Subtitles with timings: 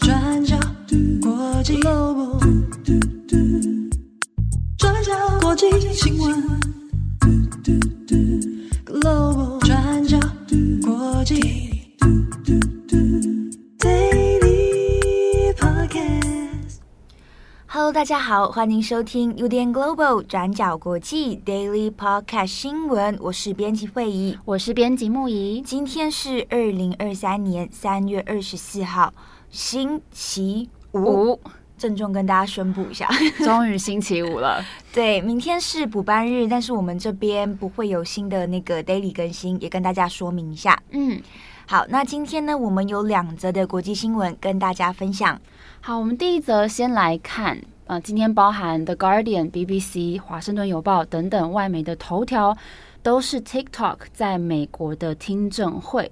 [0.00, 0.58] 转角
[1.20, 2.40] 国际 Global，
[4.76, 6.42] 转角国际新闻
[17.92, 23.18] Hello，大家好，欢迎收听 UDN Global 转角国际 Daily Podcast 新闻。
[23.20, 25.60] 我是编辑惠仪，我是编辑木仪。
[25.60, 29.12] 今天是二零二三年三月二十四号，
[29.50, 31.38] 星期五。
[31.76, 33.06] 郑重跟大家宣布一下，
[33.44, 34.64] 终于星期五了。
[34.94, 40.80] 对，明天是补班日，但是我们这边不会有新的那个 Daily 更新，也跟大家说明一下。
[40.92, 41.20] 嗯，
[41.66, 45.38] 好，那今天呢，我们有两则的国际新闻跟大家分享。
[45.82, 52.56] 好，我们第一则先来看，呃，今天包含 The Guardian、BBC、华盛顿邮报等等外媒的头条，
[53.02, 56.10] 都是 TikTok 在美国的听证会。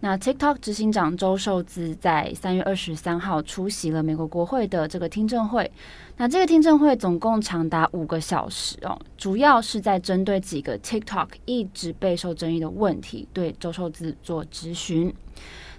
[0.00, 5.70] 那 TikTok 执行长周受资在三月二十三号出席了美国国会的这个听证会。
[6.16, 15.12] 那这个听证会总共长达五个小时哦，主要是在针对几个 TikTok 一直备受争议的问题，对周受资做质询。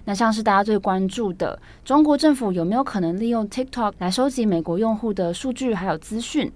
[0.04, 6.50] 那像是大家最关注的，中国政府有没有可能利用 TikTok 来收集美国用户的数据还有资讯，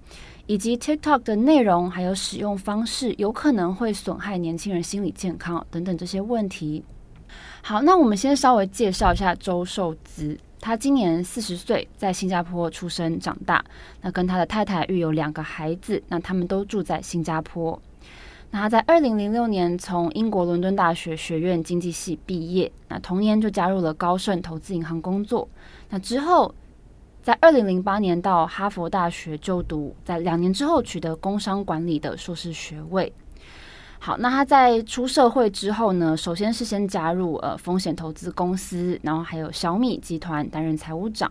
[0.45, 6.83] 以及 TikTok 的内容还有使用方式有可能会损害年轻人心理健康等等这些问题。
[7.61, 13.63] 好，那我们先稍微介绍一下周受资，他今年四十岁，在新加坡出生长大，
[14.01, 17.79] 那跟他的太太育有两个孩子，那他们都住在新加坡。
[18.55, 25.45] 那他在二零零六年从英国伦敦大学学院经济系毕业，那同年就加入了高盛投资银行工作。
[25.89, 26.55] 那之后，
[27.21, 33.11] 在二零零八年到哈佛大学就读，在两年之后取得工商管理的硕士学位。
[33.99, 41.29] 好，那他在出社会之后呢，首先是先加入呃风险投资公司，然后还有小米集团担任财务长。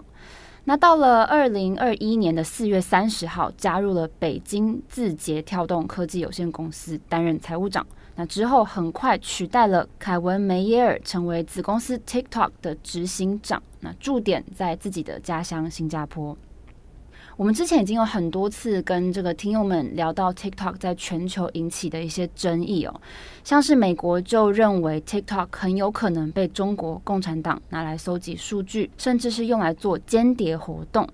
[0.67, 7.87] 那到了二零二一年的四月三十号，加入了北京字节跳动科技有限公司，担任财务长。
[8.17, 13.63] 那之后很快取代了凯文梅耶尔，成为子公司 TikTok 的执行长。
[13.81, 16.35] 那驻点在自己的家乡新加坡。
[17.37, 23.01] 我们之前已经有很多次跟这个听友们聊到 TikTok 在全球引起的一些争议哦，
[23.43, 31.09] 像是美国就认为 TikTok 很有可能被中国共产党拿来搜集数据，甚至是用来做间谍活动。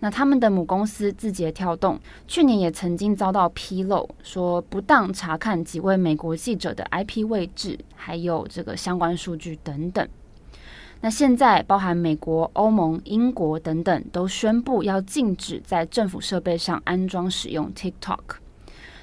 [0.00, 10.06] 那他们的母公司字节跳动去年也曾经遭到披露，说不当查看几位美国记者的 IP 位置，还有这个相关数据等等。
[11.02, 18.18] 那现在，包含美国、欧盟、英国等等，都宣布要禁止在政府设备上安装使用 TikTok。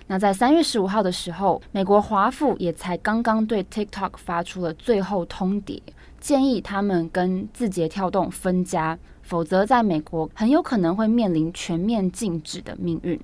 [0.07, 5.81] 那在三月十五号的时候，美国华府也才刚刚对 TikTok 发出了最后通牒，
[6.19, 13.17] 建议他们跟字节跳动分家，否则在美国很有可能会面临全面禁止的命运。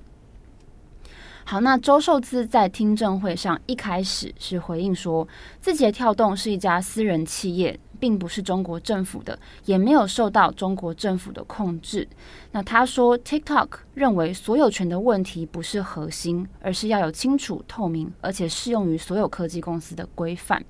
[1.44, 5.28] 好，那周受资在听证会上一开始是回应说，
[5.60, 7.78] 字节跳动是一家私人企业。
[8.00, 12.08] 并不是中国政府的，也没有受到中国政府的控制。
[12.50, 20.64] 那他说，TikTok 认为所有权的问题不是核心，而是要有清楚、透明，而且适用于所有科技公司的规范。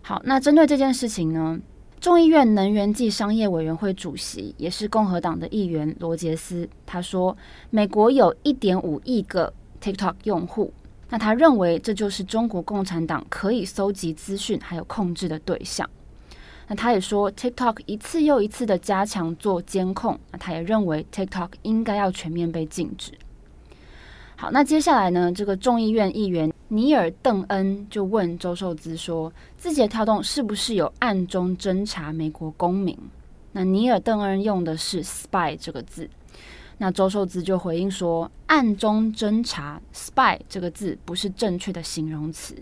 [0.00, 1.58] 好，那针对这件事情呢，
[2.00, 7.36] 众议院能源及商业委员会主席，也是共和党的议员罗杰斯，他说，
[7.70, 10.72] 美国有一点五亿个 TikTok 用户。
[11.10, 15.88] 那他认为这就是中国共产党可以搜集资讯还有控制的对象。
[16.66, 23.12] 那他也说，TikTok 一次又一次的加强做监控，那他也认为 TikTok 应该要全面被禁止。
[24.36, 32.98] 好，那接下来呢，这个众议院议员尼尔邓恩就问周受资说，字节跳动是不是有暗中侦查美国公民？
[33.52, 36.10] 那尼尔邓恩用的是 spy 这个字，
[36.78, 42.56] 那周受资就回应说，暗中侦查 spy 这个字不是正确的形容词。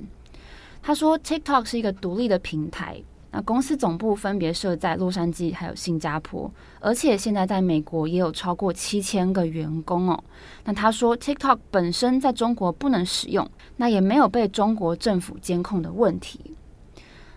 [0.83, 3.01] 他说，TikTok 是一个独立的平台。
[3.33, 6.49] 那公司总部分别设在洛杉矶还有新加坡，
[6.81, 10.23] 而且现在在美国也有超过七千个员工哦。
[10.65, 16.55] 那他说，TikTok 本身在中国不能使用，那也没有被中国政府监控的问题。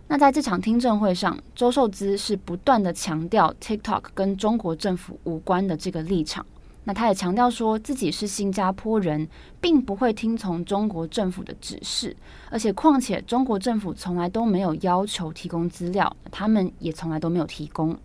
[0.08, 6.46] 那在这场听证会上，周受资是不断的强调 TikTok 跟中国政府无关的这个立场。
[6.86, 9.28] 那他也强调说自己是新加坡人，
[9.60, 12.16] 并不会听从中国政府的指示，
[12.50, 17.98] 而且况且中国政府从来都没有要求提供资料，他们也从来都没有提供。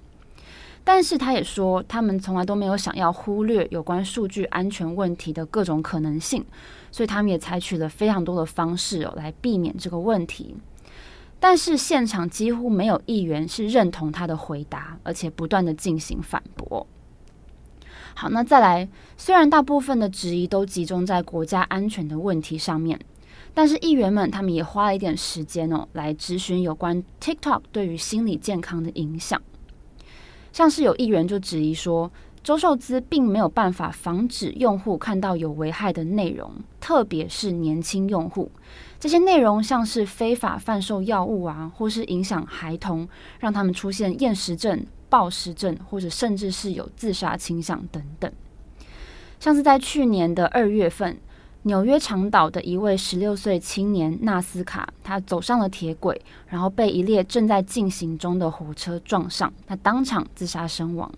[0.83, 6.43] 但是他也说，他们从来都没有想要忽略有关数据安全问题的各种可能性，
[6.91, 10.57] 所以他们也采取了非常多的方式哦来避免这个问题。
[11.39, 16.87] 但是现场几乎没有议员是认同他的回答，而且不断的进行反驳。
[18.21, 18.87] 好，那再来，
[19.17, 23.01] 虽然大部分的质疑都集中在国家安全的问题上面，
[23.55, 29.41] 但是议员们他们也花了一点时间哦，来质询有关 TikTok 对于心理健康的影响。
[30.53, 32.13] 像是有议员就质疑说，
[32.45, 38.53] 周受资并没有办法防止用户看到有危害的内容，特别是年轻用户。
[38.99, 43.09] 这些内容像是非法贩售药物啊，或是影响孩童，
[43.39, 44.85] 让他们出现厌食症。
[45.11, 48.33] 暴食症，或者甚至是有自杀倾向等等，
[49.39, 51.19] 像是在去年的二月份，
[51.65, 61.13] 纽约长岛的一位十六岁青年纳斯卡，他走上了铁轨，然后被一列正在进行中的火车撞上，他当场自杀身亡。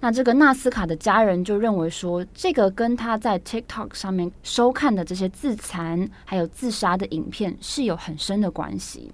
[0.00, 9.10] 那这个纳斯卡的家人就认为说，这个跟他在 TikTok 上面收看的这些自残还有自杀的影片是有很深的关系。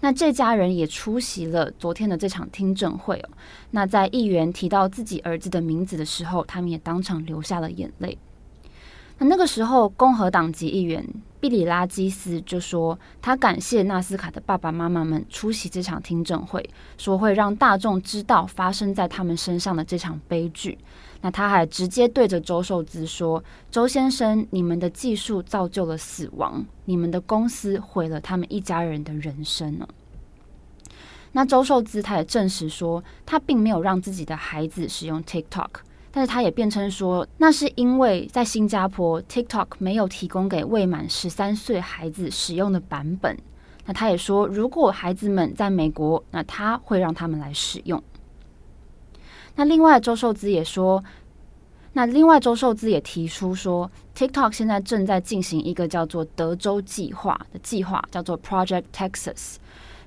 [0.00, 3.28] 那这家人也出席了昨天的这场听证会哦。
[3.70, 8.16] 那在议员提到自己儿子的名字的时候，他们也当场流下了眼泪。
[9.22, 11.06] 那个时候，共和党籍议员
[11.40, 20.78] 毕里拉基斯就说，他感谢纳斯卡的爸爸妈妈们出席这场听证会，说会让大众知道发生在他们身上的这场悲剧。
[21.20, 29.86] 那他还直接对着周受资说：“周先生，你们的技术造就了死亡，你们的公司毁了他们一家人的人生呢。”
[31.32, 35.68] 那周受资他也证实说，他并没有让自己的孩子使用 TikTok，
[36.12, 43.38] 但是他也辩称说，那是因为在新加坡 TikTok 没有提供给未满十三岁孩子使用的版本。
[43.86, 48.02] 那他也说，如果孩子们在美国，那他会让他们来使用。
[49.56, 51.02] 那另外，周受资也说，
[51.92, 59.56] 那另外周受资也提出说，TikTok 现在正在进行一个叫做德州计划的计划，叫做 Project Texas，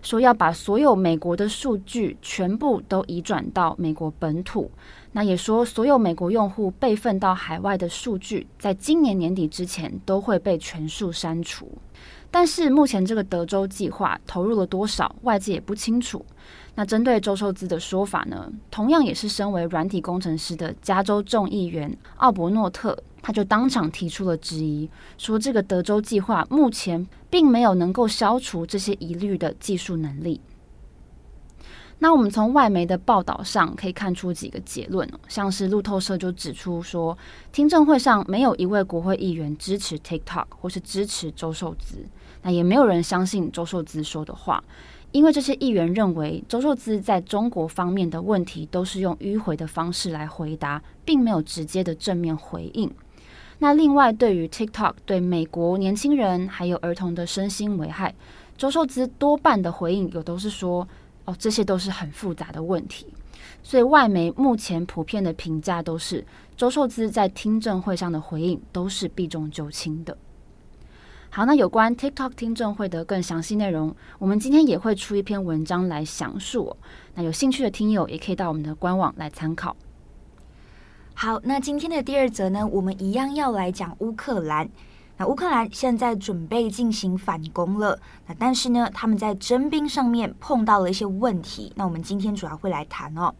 [0.01, 4.71] 说要把所有美国的数据全部都移转到美国本土。
[5.13, 11.71] 那也说，所有美国用户备份到海外的数据，在今年年底之前都会被全数删除。
[12.31, 16.25] 但是目前这个德州计划投入了多少，外界也不清楚。
[16.73, 24.89] 那针对周受资的说法呢，同样也是身为软体工程师的加州众议员奥伯诺特，他就当场提出了质疑，
[25.19, 30.41] 说这个德州计划目前并没有能够消除这些疑虑的技术能力。
[31.99, 37.17] 那我们从外媒的报道上可以看出几个结论，像是路透社就指出说，
[37.51, 42.05] 听证会上没有一位国会议员支持 TikTok 或是支持周受资，
[42.41, 44.63] 那也没有人相信周受资说的话。
[45.13, 52.91] 因为这些议员认为，周受资在中国方面的问题都是用迂回的方式来回答，并没有直接的正面回应。
[53.59, 58.13] 那另外，对于 TikTok 对美国年轻人还有儿童的身心危害，
[58.57, 60.87] 周受资多半的回应有都是说，
[61.25, 63.13] 哦，这些都是很复杂的问题。
[63.61, 66.25] 所以外媒目前普遍的评价都是，
[66.57, 70.17] 周受资在听证会上的回应都是避重就轻的。
[71.29, 76.75] 好，那有关 TikTok 听证会的更详细内容，我们今天也会出一篇文章来详述。
[77.15, 79.75] 那有兴趣的听友也可以到我们的官网来参考。
[81.15, 84.69] 好，那今天的第二则呢，我们一样要来讲乌克兰。
[85.17, 91.71] 那乌克兰现在准备进行反攻了，那但是呢，他们在征兵上面碰到了一些问题。
[91.75, 93.33] 那我们今天主要会来谈哦。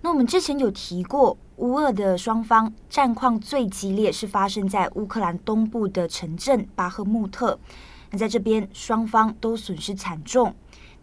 [0.00, 7.58] 那我们之前有提过，乌俄的双方战况最激烈是发生在乌克兰东部的城镇巴赫穆特。
[8.10, 10.54] 那在这边，双方都损失惨重。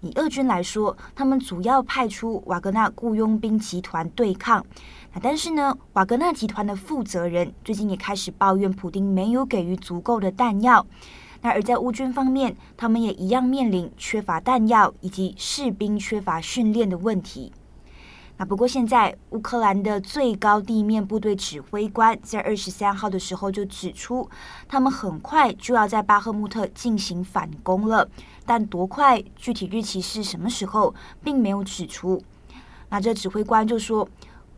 [0.01, 4.65] 以俄军来说，他们主要派出瓦格纳雇佣兵集团对抗。
[5.21, 10.85] 但是呢，瓦格纳集团的负责人最近也开始抱怨普丁没有给予足够的弹药。
[11.41, 17.51] 那而在乌军方面，他们也一样面临缺乏弹药以及士兵缺乏训练的问题。
[18.37, 24.29] 那不过现在，乌克兰的最高地面部队指挥官在二十三号的时候就指出，
[24.67, 28.09] 他们很快就要在巴赫穆特进行反攻了，
[28.45, 32.21] 但多快、具体日期是什么时候，并没有指出。
[32.89, 34.07] 那这指挥官就说，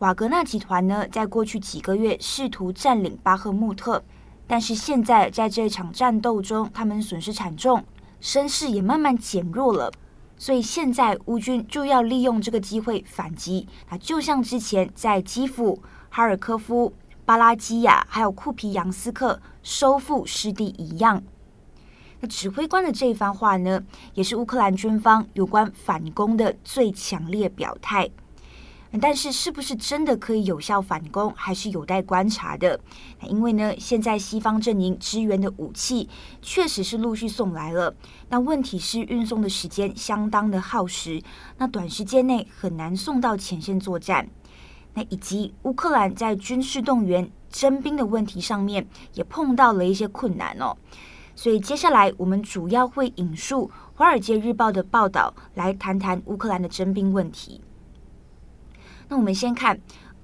[0.02, 4.02] 瓦格纳集团呢，在过去几个月试图占领巴赫穆特，
[4.48, 7.84] 但是现在在这场战斗中，他们损失惨重，
[8.20, 9.92] 声势也慢慢减弱了。
[10.36, 15.80] 所以现在乌军就要利用这个机会反击啊，就像之前在基辅、
[16.10, 16.92] 哈尔科夫、
[17.24, 21.22] 巴拉基亚还有库皮扬斯克收复失地一样。
[22.18, 23.80] 那指挥官的这一番话呢，
[24.14, 28.10] 也是乌克兰军方有关反攻的最强烈表态。
[29.00, 32.78] 但是是不是真的可以有效反攻，还是有待观察的。
[33.26, 36.08] 因为呢，现在西方阵营支援的武器
[36.42, 37.94] 确实是陆续送来了，
[38.28, 41.22] 那问题是运送的时间相当的耗时，
[41.56, 44.28] 那短时间内很难送到前线作战。
[44.94, 50.76] 那以及乌克兰在军事动员征兵的问题上面也碰到了一些困难哦。
[51.34, 57.62] 所以接下来我们主要会引述《华尔街日报》的报道来谈谈乌克兰的征兵问题。
[59.12, 59.78] 那我们先看，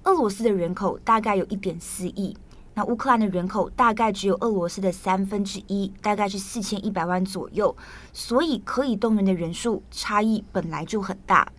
[0.04, 2.34] 俄罗斯的人口大概有一点四亿，
[2.72, 7.76] 那乌克兰的人口大概只有俄罗斯的三分之一，大概是四千一百万左右，
[8.14, 11.52] 所以可以动员的人数差异本来就很大。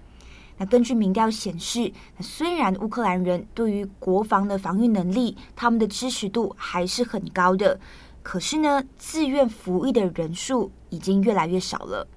[0.57, 7.79] 那根据民调显示，虽然乌克兰人对于国防的防御能力，他们的支持度还是很高的，
[8.24, 12.07] 可是呢，自愿服役的人数已经越来越少了。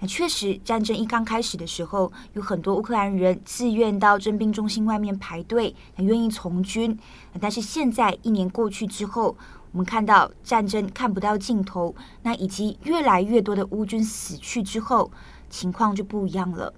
[0.00, 6.98] 那确实，战争一刚开始的时候，有很多乌克兰人自愿到征兵中心外面排队，愿意从军。
[7.38, 9.36] 但是现在一年过去之后，
[9.72, 15.10] 我们看到战争看不到尽头，那以及越来越多的乌军死去之后，
[15.50, 16.72] 情况就不一样了。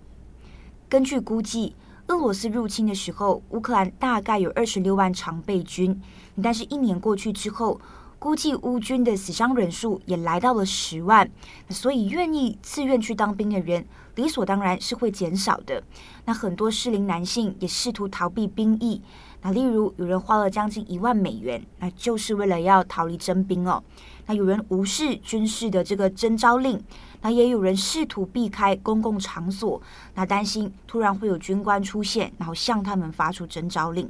[0.88, 1.76] 根据估计，
[2.08, 6.02] 俄罗斯入侵的时候，乌克兰大概有二十六万常备军，
[6.42, 7.80] 但是一年过去之后，
[8.22, 11.28] 估计乌军的死伤人数也来到了十万，
[11.70, 15.82] 所以愿意自愿去当兵的人理所当然是会减少的。
[16.24, 19.02] 那很多适龄男性也试图逃避兵役，
[19.40, 23.82] 那例如有人花了将近一万美元，那就是为了要逃离征兵哦。
[24.26, 26.80] 那有人无视军事的这个征召令，
[27.22, 29.82] 那也有人试图避开公共场所，
[30.14, 34.08] 那担心突然会有军官出现，然后向他们发出征召令。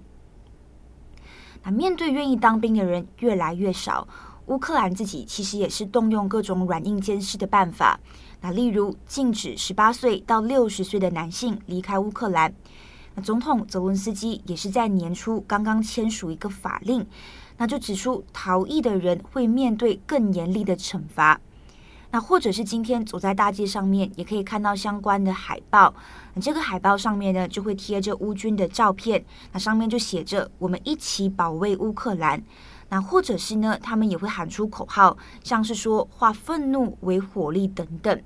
[1.65, 4.07] 那面对愿意当兵的人越来越少，
[4.47, 7.99] 乌克兰自己其实也是动用各种软硬兼施的办法。
[8.41, 12.53] 那例如禁止十八岁到六十岁的男性离开乌克兰。
[13.15, 17.07] 那总统泽伦斯基也是在年初刚刚签署一个法令，
[17.59, 21.39] 那就指出逃逸的人会面对更严厉的惩罚。
[22.13, 25.93] 那或者是今天走在大街上面，也可以看到相关的海报。
[26.41, 32.43] 这个海报上面呢，就会贴着乌军的照片，那上面就写着“我们一起保卫乌克兰”。
[32.91, 38.23] 那或者是呢，他们也会喊出口号，像是说“化愤怒为火力”等等。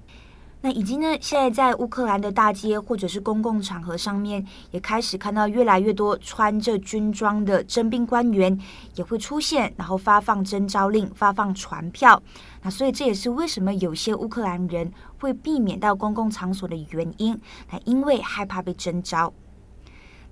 [0.62, 8.58] 那以及呢，现在在乌克兰的大街或者是公共场合上面，也开始看到越来越多穿着军装的征兵官员
[8.94, 12.20] 也会出现，然后发放征召令、发放传票。
[12.62, 17.38] 那所以这也是为什么有些乌克兰人会避免到公共场所的原因。
[17.70, 19.32] 那因为害怕被征召。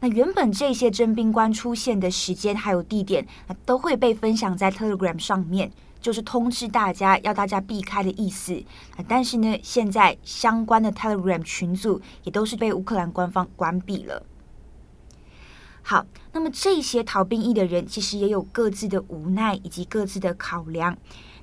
[0.01, 5.71] 那原本这些征兵官出现的时间还有地点，那都会被分享在 Telegram 上面。
[6.05, 8.63] 就是通知大家要大家避开的意思，
[9.09, 14.23] 但是呢，现在相关的 Telegram 群组也都是被乌克兰官方关闭了。
[15.81, 20.95] 好，那么这些逃兵役的人其实也有各自的无奈以及各自的考量。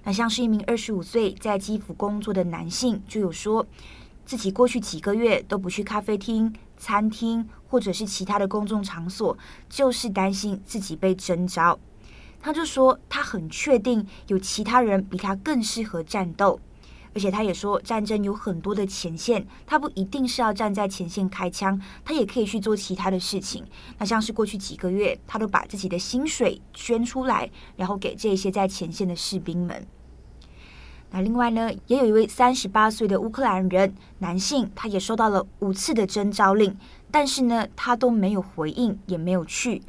[0.03, 3.65] 那像是一名二十五岁在基辅工作的男性，就有说
[4.23, 9.35] 自己过去几个月都不去咖啡厅、餐厅或者是其他的公众场所，
[9.67, 11.79] 就是担心自己被征召。
[12.41, 16.59] 他就说，他很确定有其他人比他更适合战斗，
[17.13, 23.63] 而且他也说，战争有很多的前线，他不一定是要站在前线开枪，他也可以去做其他的事情。
[23.97, 29.85] 那像是过去几个月，他都把自己的薪水捐出来，然后给这些在前线的士兵们。
[31.11, 36.77] 那另外呢，也有一位三十八岁的乌克兰人男性，他也收到了五次的征召令，
[37.11, 39.81] 但是呢，他都没有回应，也没有去。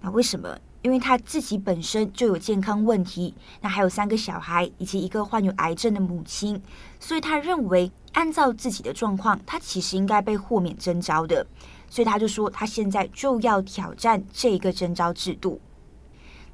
[0.00, 0.58] 那为什么？
[0.82, 6.60] 因为他自己本身就有健康问题，那还有三个小孩以及一个患有癌症的母亲，
[7.00, 11.46] 所以他认为按照自己的状况，他其实应该被豁免征召的，
[11.88, 15.60] 所以他就说他现在就要挑战这个征召制度。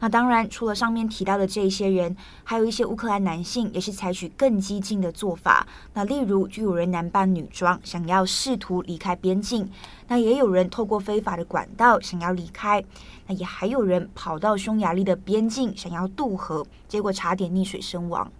[0.00, 5.66] 那当然，除了上面提到的这些人，还有一些乌克兰男性也是采取更激进的做法。
[5.94, 9.64] 那例如，就有人男扮女装，想要试图离开边境；
[10.06, 12.80] 那也有人透过非法的管道想要离开；
[13.26, 18.30] 那也还有人跑到匈牙利的边境想要渡河，结果差点溺水身亡。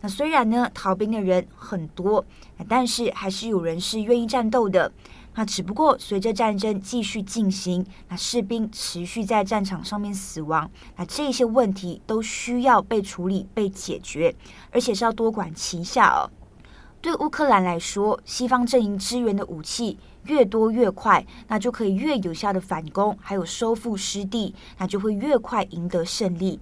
[0.00, 2.24] 那虽然呢，逃兵的人很多，
[2.66, 4.90] 但是还是有人是愿意战斗的。
[5.34, 14.34] 那只不过随着战争继续进行，那士兵持续在战场上面死亡，那这些问题都需要被处理、被解决，
[14.70, 16.28] 而且是要多管齐下哦。
[17.00, 26.60] 对乌克兰来说，西方阵营支援的武器越多越快，那就可以越有效的反攻，还有收复失地，那就会越快赢得胜利。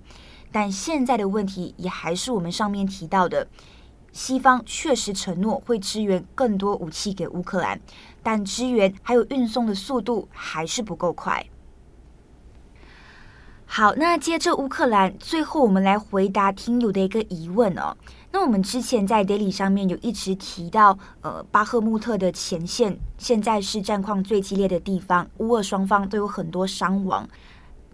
[0.53, 3.49] 但现在的问题也还是我们上面提到的。
[4.11, 7.79] 西方确实承诺会支援更多武器给乌克兰，
[8.23, 11.45] 但支援还有运送的速度还是不够快。
[13.71, 17.95] 好，那接着乌克兰，最后我们来回答听友的一个疑问哦。
[18.33, 27.29] 那我们之前在 Daily 上面有一直提到，呃，巴赫穆特的前线现在是战况最激烈的地方，乌俄双方都有很多伤亡。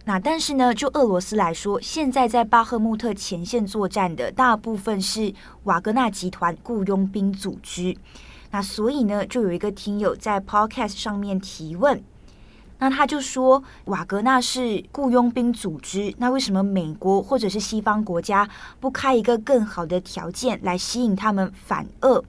[0.05, 7.97] 那但是呢，就俄罗斯来说，现在在巴赫穆特前线作战的大部分是瓦格纳集团雇佣兵组织。
[8.55, 12.01] 那所以呢，就有一个听友在 Podcast 上面提问。
[12.79, 18.47] 那他就说，瓦格纳是雇佣兵组织，那为什么美国或者是西方国家
[18.79, 22.23] 不开一个更好的条件来吸引他们反俄？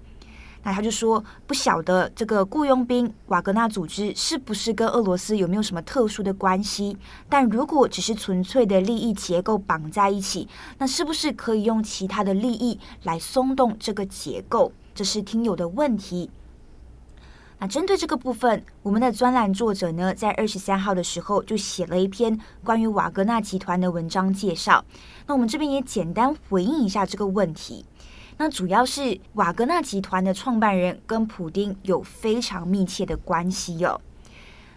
[0.64, 6.96] 那他就说，不晓得这个雇佣兵瓦格纳组织是不是跟俄罗斯有没有什么特殊的关系？
[7.28, 14.72] 但如果只是纯粹的利益结构绑在一起，那是不是可以用其他的利益来松动这个结构？
[14.96, 16.30] 这是听友的问题。
[17.58, 24.82] 那针对这个部分，我们的专栏作者呢，在二十三号的时候就写了一篇关于瓦格纳集团的文章介绍。
[25.26, 27.84] 那我们这边也简单回应一下这个问题。
[28.38, 34.00] 那主要是瓦格纳集团的创办人跟普丁有非常密切的关系哟、哦。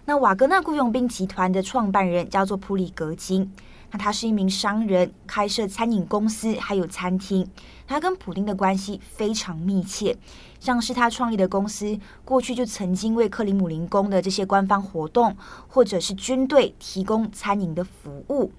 [0.04, 3.50] 那瓦格纳雇佣兵集团的创办人叫做普里格金。
[3.92, 7.48] 那他是一名商人，开设餐饮公司，还有餐厅。
[7.88, 10.16] 他跟普丁的关系非常密切，
[10.60, 15.36] 像是他创立的公司，过去就曾经为克里姆林宫的这些官方活动，
[15.68, 18.52] 或者是军队提供餐饮的服务。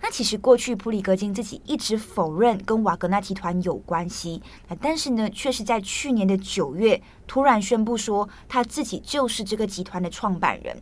[0.00, 4.42] 那其实过去普里格金自己一直否认跟瓦格纳集团有关系，
[4.80, 10.76] 但是呢，却是在去年的九月突然宣布说他自己就是这个集团的创办人。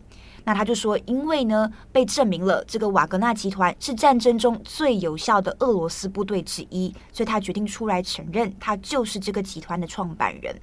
[0.45, 10.55] 那他就说，因为呢，被证明了这个瓦格纳集团是战争中最有效的俄罗斯部队之一，所以他决定出来承认，他就是这个集团的创办人。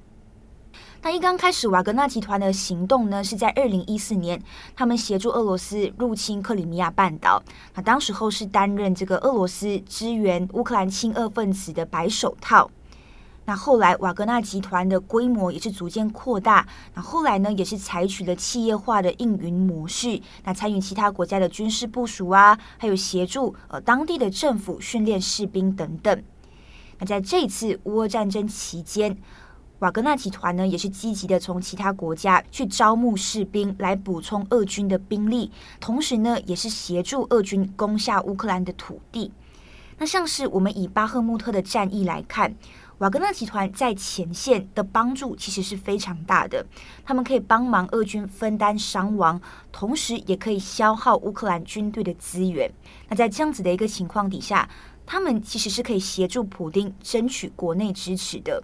[1.02, 4.42] 那一刚开始，瓦格纳集团的行动呢，是在二零一四年，
[4.76, 7.42] 他们协助俄罗斯入侵克里米亚半岛。
[7.74, 12.70] 那当时候是担任这个俄罗斯支援乌克兰亲俄分子的白手套。
[13.50, 16.68] 那后来，瓦格纳集团的规模也是逐渐扩大。
[16.94, 26.24] 那后来呢，也是采取了企业化的运营模式，那参与其他国家的军事部署啊，还有协助呃当地的政府训练士兵等等。
[27.00, 29.18] 那在这次乌俄战争期间，
[29.80, 39.32] 瓦格纳集团呢也是积极的从其他国家去招募士兵来补充俄军的兵力，同时呢也是协助俄军攻下乌克兰的土地。
[39.98, 42.54] 那像是我们以巴赫穆特的战役来看。
[43.00, 46.66] 瓦格纳集团在前线的帮助其实是非常大的，
[47.06, 49.40] 他们可以帮忙俄军分担伤亡，
[49.72, 52.70] 同时也可以消耗乌克兰军队的资源。
[53.08, 54.70] 那在这样子的一个情况底下，
[55.06, 58.62] 他们其实是可以协助普丁争取国内支持的。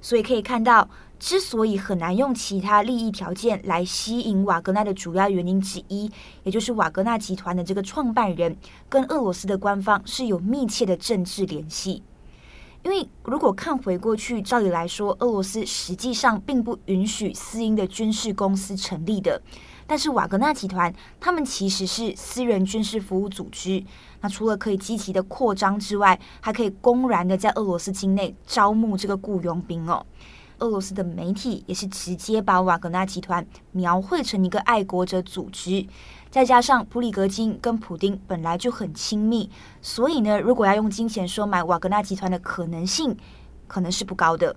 [0.00, 0.90] 所以可以看到，
[1.20, 6.10] 之所以很难用其他利益条件来吸引瓦格纳的主要原因之一，
[6.42, 8.56] 也就是瓦格纳集团的这个创办人
[8.88, 12.02] 跟俄罗斯的官方是有密切的政治联系。
[12.82, 19.40] 因为如果看回过去，照理来说，俄罗斯实际上并不允许私营的军事公司成立的。
[19.86, 23.84] 但是瓦格纳集团，他们其实是私人军事服务组织。
[24.20, 30.06] 那除了可以积极的扩张之外，还可以公然的在俄罗斯境内招募这个雇佣兵哦。
[30.60, 35.86] 俄罗斯的媒体也是直接把瓦格纳集团描绘成一个爱国者组织。
[36.30, 39.50] 再加上普里格金跟普丁本来就很亲密，
[39.82, 43.16] 所以呢，如果要用金钱收买瓦格纳集团的可能性，
[43.66, 44.54] 可能是不高的。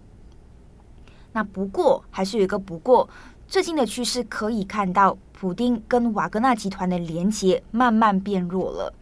[1.31, 3.09] 那不过还是有一个不过，
[3.47, 8.93] 最近的趋势可以看到，普丁跟瓦格纳集团的连结慢慢变弱了。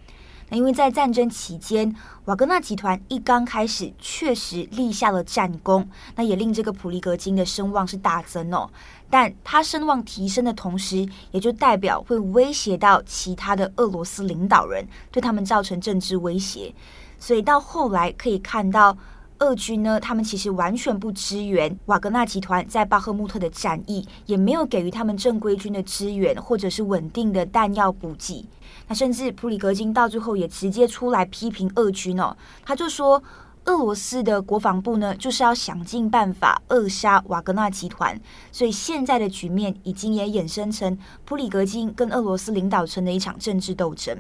[0.58, 8.70] 因为在战争期间，瓦格纳集团一刚开始确实立下了战功，那也令这个普里格金的声望是大增哦。
[9.10, 16.74] 但他声望提升的同时，也就代表会威胁到其他的俄罗斯领导人，对他们造成政治威胁。
[17.18, 18.98] 所以到后来可以看到，
[19.40, 28.46] 俄军呢，他们其实完全不支援瓦格纳集团在巴赫穆特的战役，也没有给予他们正规军的支援，或者是稳定的弹药补给。
[28.94, 33.22] 甚至普里格金到最后也直接出来批评俄军哦，他就说，
[33.66, 38.20] 俄罗斯的国防部呢就是要想尽办法扼杀瓦格纳集团，
[38.52, 44.18] 所以现在的局面已经也衍生成普里格金跟俄罗斯领导层的一场政治斗争。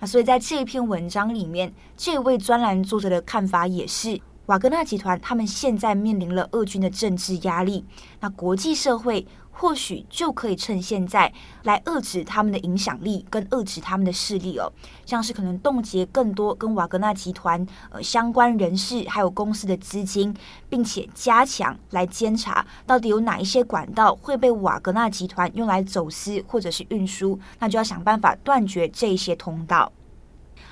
[0.00, 7.84] 那所以在这一篇文章里面，这位专栏作者的看法也是，瓦格纳集团他们现在面临了俄军的政治压力，
[8.20, 9.26] 那国际社会。
[9.60, 11.32] 或许就可以趁现在
[11.64, 14.72] 来遏制他们的影响力跟遏制他们的势力哦，
[15.04, 20.32] 像是可能冻结更多跟瓦格纳集团呃相关人士还有公司的资金，
[20.68, 29.90] 并且加强来监察到底有哪一些管道会被瓦格纳集团用来走私或者是运输，那就要想办法断绝这些通道。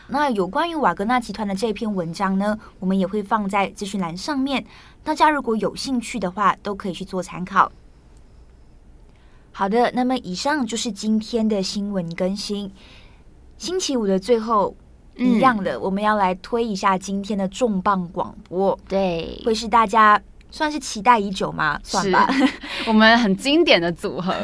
[0.09, 4.64] 那有关于瓦格纳集团的这篇文章呢，我们也会放在资讯栏上面，
[5.03, 7.72] 大家如果有兴趣的话，都可以去做参考。
[9.59, 12.71] 好的，那么以上就是今天的新闻更新。
[13.57, 14.77] 星期五的最后，
[15.16, 21.81] 一样的，嗯、我们要来推一下今天的重磅广播，对，会是大家算是期待已久吗？
[21.83, 22.29] 算吧，
[22.87, 24.35] 我们很经典的组合。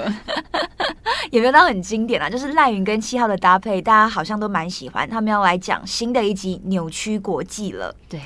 [1.30, 5.06] 也没有到很经典啊，就是赖云跟七号的搭配，大家好像都蛮喜欢。
[5.06, 7.94] 他们要来讲新的一集《扭曲国际》了。
[8.08, 8.18] 对，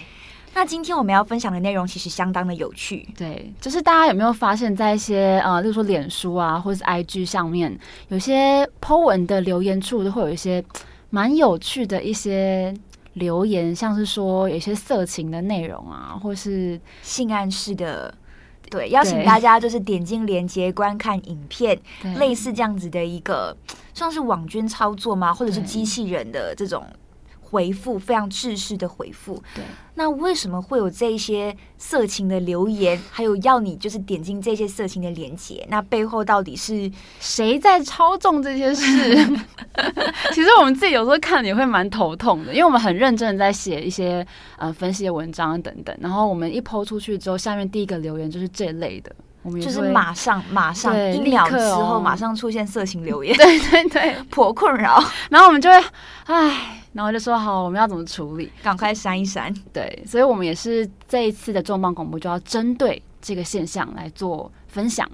[0.57, 3.07] 那今天我们要分享的内容其实相当的有趣。
[3.15, 10.65] 对，就是大家有没有发现，在一些呃，例如说脸书啊，或者是 IG 上面，有些 po 文的留言处都会有一些
[11.11, 12.75] 蛮有趣的一些
[13.13, 18.15] 留言，像是说有些色情的内容啊，或是性暗示的。
[18.71, 21.79] 对，邀请大家就是点进链接观看影片，
[22.19, 23.55] 类似这样子的一个，
[23.93, 25.35] 像是网军操作吗？
[25.35, 26.83] 或者是机器人的这种。
[27.49, 29.63] 回复非常制式的回复，对。
[29.95, 35.65] 那为什么会有这一些色情的留言，还有要你就是点进这些色情的链接？
[35.71, 38.85] 那背后到底是谁在操纵这些事？
[40.35, 44.27] 其实我们自己有时候看也会蛮头痛的，因为我们很认真的在写一些
[44.59, 49.11] 呃分析的文章等等，然后我们一 po 出去之后，下面第一个留言就是这类的。
[49.63, 55.01] 就是马上马上一秒之后马上出现色情留言， 对对对， 颇困扰。
[55.31, 55.85] 然后我们就会
[56.25, 58.51] 唉，然后就说好，我们要怎么处理？
[58.63, 59.55] 赶快删一删。
[59.73, 65.09] 对，所以我们也是这一次的重磅广播就要针对这个现象来做分享。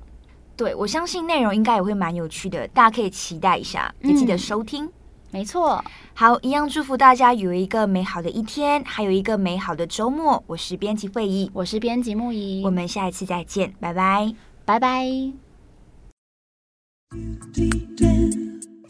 [0.56, 4.86] 对，我相信内容应该也会蛮有趣的，大家可以期待一下，也记得收听。
[4.86, 4.92] 嗯
[5.32, 10.44] 没错，好，一样祝福大家有一个美好的一天，还有一个美好的周末。
[10.46, 14.34] 我是编辑会议，我是编辑木仪，我们下一次再见，拜拜，
[14.66, 15.08] 拜拜。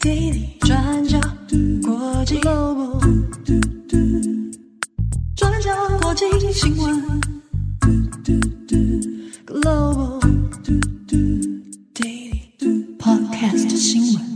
[0.03, 1.17] daisy 专家
[5.97, 7.21] 国际新闻
[9.45, 10.19] global
[11.93, 14.32] Daily podcast 新闻